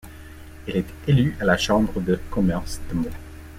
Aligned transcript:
Elle 0.67 0.77
est 0.77 0.85
élue 1.09 1.37
à 1.39 1.45
la 1.45 1.57
Chambre 1.59 2.01
de 2.01 2.19
commerce 2.31 2.81
de 2.89 2.95
Meaux. 2.95 3.09